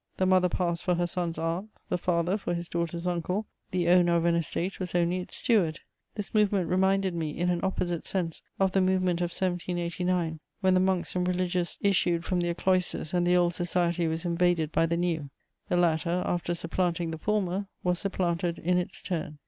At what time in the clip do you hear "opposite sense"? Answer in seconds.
7.61-8.41